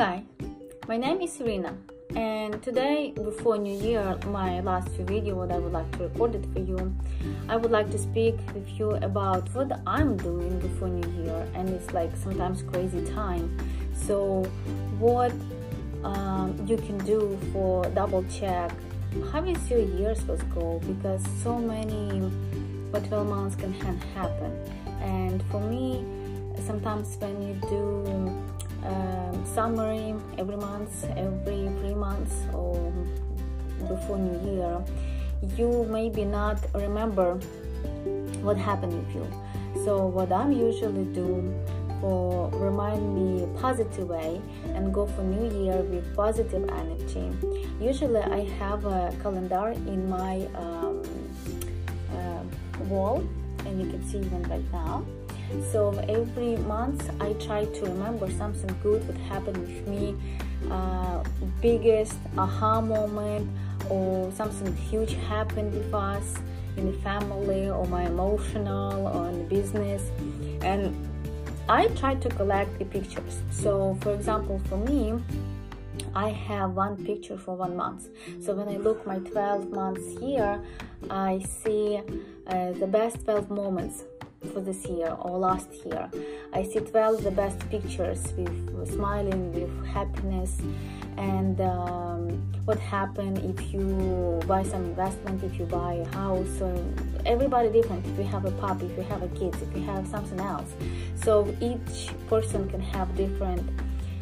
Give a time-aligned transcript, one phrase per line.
[0.00, 0.22] guys,
[0.88, 1.76] my name is Irina
[2.16, 6.34] and today before New Year, my last few video what I would like to record
[6.34, 6.96] it for you,
[7.50, 11.68] I would like to speak with you about what I'm doing before New Year and
[11.68, 13.54] it's like sometimes crazy time.
[13.94, 14.44] So
[14.98, 15.34] what
[16.02, 18.72] um, you can do for double check
[19.30, 22.20] how is your year supposed to go because so many
[22.90, 23.74] what 12 months can
[24.14, 24.50] happen
[25.02, 26.02] and for me
[26.66, 32.92] sometimes when you do um, summary every month, every three months, or
[33.88, 34.82] before New Year,
[35.56, 37.34] you maybe not remember
[38.42, 39.26] what happened with you.
[39.84, 41.54] So what I'm usually do
[42.00, 44.40] for remind me positive way
[44.74, 47.30] and go for New Year with positive energy.
[47.80, 51.02] Usually I have a calendar in my um,
[52.12, 52.42] uh,
[52.84, 53.22] wall,
[53.66, 55.04] and you can see even right now
[55.72, 60.16] so every month I try to remember something good that happened with me,
[60.70, 61.22] uh,
[61.60, 63.48] biggest aha moment
[63.88, 66.34] or something huge happened with us
[66.76, 70.02] in the family or my emotional or in the business
[70.62, 70.94] and
[71.68, 73.42] I try to collect the pictures.
[73.50, 75.14] So for example for me
[76.14, 78.08] I have one picture for one month.
[78.42, 80.60] So when I look my 12 months here,
[81.08, 82.00] I see
[82.46, 84.04] uh, the best 12 moments
[84.52, 86.10] for this year or last year.
[86.52, 90.58] I see 12 the best pictures with, smiling, with happiness,
[91.16, 96.74] and um, what happened if you buy some investment, if you buy a house, or
[97.26, 98.06] everybody different.
[98.06, 100.72] If you have a puppy, if you have a kid, if you have something else.
[101.16, 103.68] So each person can have different.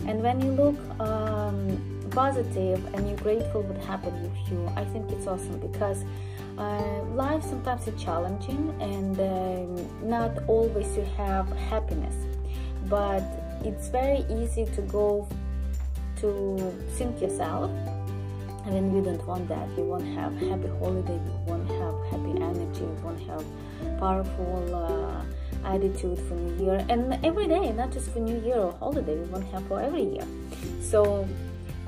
[0.07, 5.11] And when you look um, positive and you're grateful what happened with you, I think
[5.11, 6.05] it's awesome because
[6.59, 12.15] uh, life sometimes is challenging and um, not always you have happiness.
[12.89, 13.23] But
[13.65, 15.29] it's very easy to go
[16.21, 17.71] to think yourself
[18.65, 19.69] and then you don't want that.
[19.77, 23.45] You won't have happy holiday you won't have happy energy you won't have
[23.99, 25.25] powerful uh,
[25.65, 26.85] attitude for new year.
[26.89, 30.05] And every day not just for new year or holiday We won't have for every
[30.05, 30.27] year.
[30.81, 31.27] So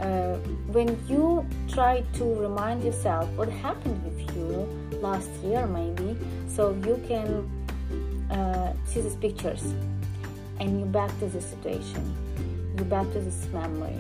[0.01, 0.37] uh,
[0.73, 4.67] when you try to remind yourself what happened with you
[5.01, 6.17] last year maybe
[6.49, 7.49] so you can
[8.31, 9.75] uh, see these pictures
[10.61, 12.15] and you back to the situation.
[12.79, 13.99] You back to this memory.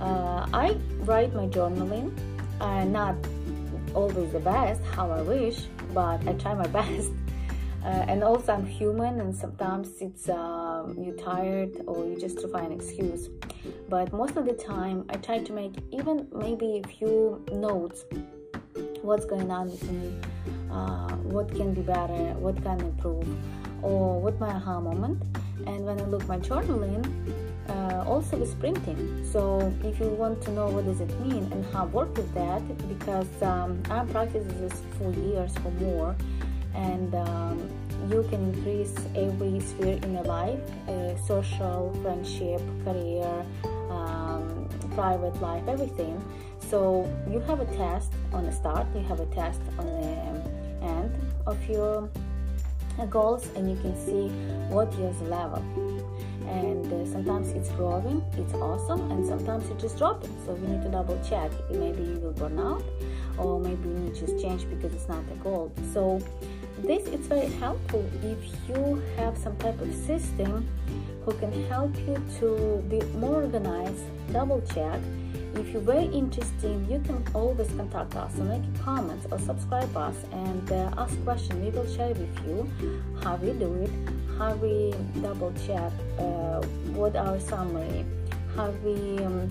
[0.00, 2.10] Uh, i write my journaling
[2.60, 3.14] uh, not
[3.94, 7.10] always the best how i wish but i try my best.
[7.84, 12.48] Uh, and also I'm human and sometimes it's um, you're tired or you just to
[12.48, 13.28] find an excuse
[13.88, 18.04] but most of the time I try to make even maybe a few notes
[19.02, 20.14] what's going on with me
[20.70, 23.28] uh, what can be better what can improve
[23.84, 25.22] or what my aha moment.
[25.66, 27.04] And when I look my journaling
[27.68, 29.00] uh, also with printing
[29.30, 32.62] so if you want to know what does it mean and how work with that
[32.88, 36.16] because um, I practice this for years or more
[36.74, 37.70] and um,
[38.10, 43.46] you can increase every sphere in your life uh, social friendship career
[43.94, 46.22] um, private life everything.
[46.70, 51.12] So you have a test on the start you have a test on the end
[51.46, 52.08] of your
[53.10, 54.28] goals and you can see
[54.68, 55.62] what your level.
[56.46, 60.34] And uh, sometimes it's growing it's awesome and sometimes it just dropping.
[60.44, 61.50] So we need to double check.
[61.70, 62.84] Maybe you will burn out
[63.38, 65.72] or maybe you need to change because it's not a goal.
[65.92, 66.20] So
[66.78, 68.38] this is very helpful if
[68.68, 70.68] you have some type of system
[71.24, 75.00] who can help you to be more organized double check.
[75.54, 80.16] If you're very interested you can always contact us or make comments or subscribe us
[80.32, 81.64] and uh, ask questions.
[81.64, 82.68] We will share with you
[83.22, 83.90] how we do it
[84.38, 84.92] how we
[85.22, 86.60] double check uh,
[86.98, 88.04] what our summary
[88.56, 89.50] how we um,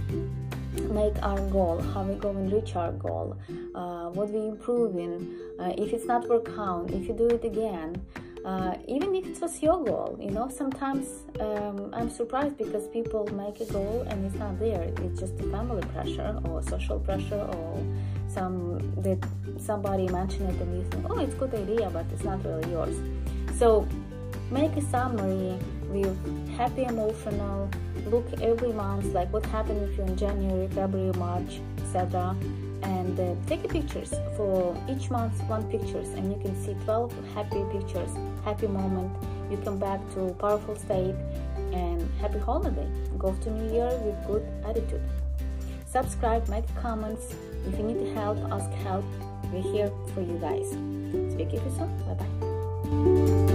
[0.92, 3.38] make our goal how we go and reach our goal
[3.76, 5.40] uh, what we improve in.
[5.60, 7.96] Uh, if it's not work out if you do it again
[8.46, 13.26] uh, even if it was your goal you know sometimes um, i'm surprised because people
[13.34, 14.84] make a goal and it's not there.
[15.04, 17.84] It's just a family pressure or social pressure or
[18.28, 19.20] some that
[19.58, 22.70] somebody mentioned it and you think oh it's a good idea but it's not really
[22.72, 22.96] yours.
[23.58, 23.88] So
[24.52, 25.58] make a summary
[25.90, 26.18] with
[26.58, 27.70] happy emotional
[28.08, 32.36] look every month like what happened with you in january february march etc
[32.84, 34.14] and uh, take pictures.
[34.38, 38.12] For each month one pictures and you can see 12 happy pictures
[38.44, 39.12] happy moment.
[39.50, 41.16] You come back to powerful state
[41.72, 42.88] and happy holiday.
[43.18, 45.02] Go to new year with good attitude.
[45.86, 47.36] Subscribe make comments.
[47.68, 49.06] If you need help ask help.
[49.52, 50.70] We're here for you guys.
[51.34, 53.53] Speak to you soon bye bye